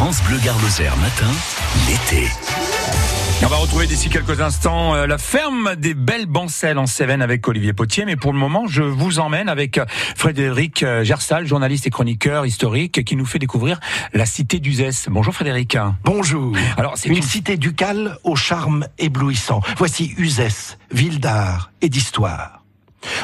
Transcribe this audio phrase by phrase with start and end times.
[0.00, 1.30] France Bleu Garloser matin,
[1.86, 2.26] l'été.
[3.44, 7.46] On va retrouver d'ici quelques instants euh, la ferme des Belles Bancelles en Cévennes avec
[7.46, 8.06] Olivier Potier.
[8.06, 9.84] Mais pour le moment, je vous emmène avec euh,
[10.16, 13.78] Frédéric euh, Gersal, journaliste et chroniqueur historique, qui nous fait découvrir
[14.14, 15.06] la cité d'Uzès.
[15.10, 15.76] Bonjour Frédéric.
[16.02, 16.56] Bonjour.
[16.78, 19.60] Alors, c'est une, une- cité ducale au charme éblouissant.
[19.76, 22.59] Voici Uzès, ville d'art et d'histoire.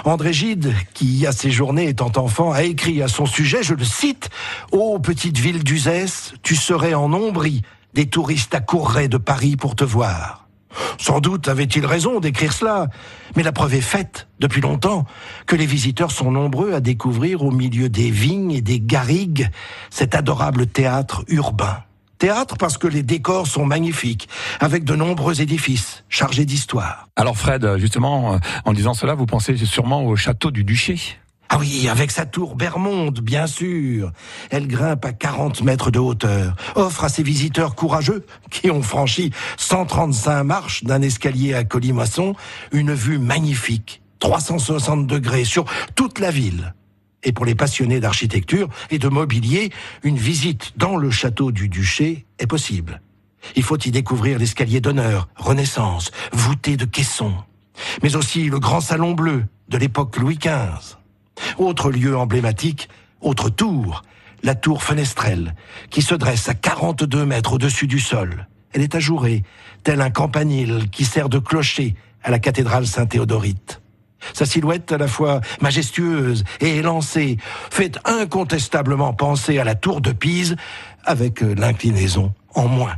[0.07, 3.85] André Gide, qui y a séjourné étant enfant, a écrit à son sujet, je le
[3.85, 4.31] cite,
[4.71, 9.83] Ô petite ville d'Uzès, tu serais en ombrie, des touristes accourraient de Paris pour te
[9.83, 10.47] voir.
[10.99, 12.87] Sans doute avait-il raison d'écrire cela,
[13.35, 15.07] mais la preuve est faite, depuis longtemps,
[15.47, 19.51] que les visiteurs sont nombreux à découvrir au milieu des vignes et des garrigues
[19.91, 21.86] cet adorable théâtre urbain.
[22.19, 24.29] Théâtre parce que les décors sont magnifiques,
[24.61, 27.09] avec de nombreux édifices chargés d'histoire.
[27.17, 30.99] Alors Fred, justement, euh, en disant cela, vous pensez sûrement au château du Duché.
[31.49, 34.11] Ah oui, avec sa tour Bermonde, bien sûr.
[34.51, 39.31] Elle grimpe à 40 mètres de hauteur, offre à ses visiteurs courageux, qui ont franchi
[39.57, 42.35] 135 marches d'un escalier à colimaçon,
[42.73, 46.75] une vue magnifique, 360 degrés sur toute la ville.
[47.27, 49.73] Et pour les passionnés d'architecture et de mobilier,
[50.05, 53.03] une visite dans le château du Duché est possible.
[53.57, 57.35] Il faut y découvrir l'escalier d'honneur, Renaissance, voûté de caissons,
[58.05, 60.97] mais aussi le grand salon bleu de l'époque Louis XV.
[61.59, 62.89] Autre lieu emblématique,
[63.21, 64.03] autre tour,
[64.45, 65.57] la tour fenestrelle,
[65.91, 68.47] qui se dresse à 42 mètres au-dessus du sol.
[68.73, 69.43] Elle est ajourée,
[69.83, 73.81] tel un campanile qui sert de clocher à la cathédrale Saint-Théodorite.
[74.33, 77.37] Sa silhouette à la fois majestueuse et élancée
[77.71, 80.57] fait incontestablement penser à la tour de Pise,
[81.05, 82.97] avec euh, l'inclinaison en moins.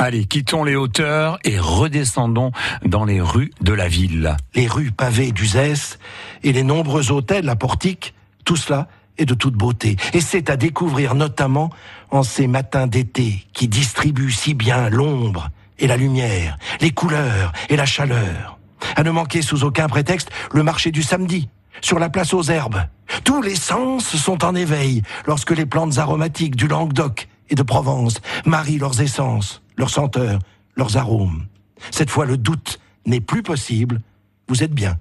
[0.00, 2.52] Allez, quittons les hauteurs et redescendons
[2.84, 4.36] dans les rues de la ville.
[4.54, 5.98] les rues pavées d'Uzès
[6.44, 8.86] et les nombreux hôtels à portiques, tout cela
[9.18, 9.96] est de toute beauté.
[10.14, 11.70] Et c'est à découvrir notamment
[12.10, 17.76] en ces matins d'été qui distribuent si bien l'ombre et la lumière, les couleurs et
[17.76, 18.57] la chaleur.
[18.98, 21.48] À ne manquer sous aucun prétexte le marché du samedi,
[21.82, 22.80] sur la place aux herbes.
[23.22, 28.20] Tous les sens sont en éveil lorsque les plantes aromatiques du Languedoc et de Provence
[28.44, 30.40] marient leurs essences, leurs senteurs,
[30.74, 31.46] leurs arômes.
[31.92, 34.00] Cette fois, le doute n'est plus possible.
[34.48, 34.98] Vous êtes bien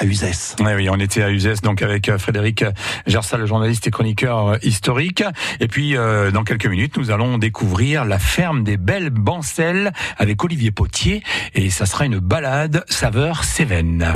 [0.00, 0.56] à Uzès.
[0.60, 2.64] Oui, on était à Uzès, donc avec euh, Frédéric
[3.06, 5.22] Gersal, journaliste et chroniqueur euh, historique.
[5.60, 10.42] Et puis, euh, dans quelques minutes, nous allons découvrir la ferme des Belles Bancelles avec
[10.42, 11.22] Olivier Potier.
[11.54, 14.06] Et ça sera une balade saveur Cévennes.